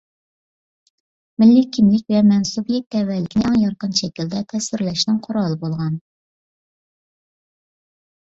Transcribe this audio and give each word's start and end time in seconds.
مىللىي 1.41 1.65
كىملىك 1.75 2.07
ۋە 2.13 2.21
مەنسۇبىيەت 2.29 2.87
تەۋەلىكىنى 2.95 3.45
ئەڭ 3.49 3.59
يارقىن 3.65 3.93
شەكىلدە 3.99 4.41
تەسۋىرلەشنىڭ 4.53 5.21
قورالى 5.27 5.61
بولغان. 5.65 5.95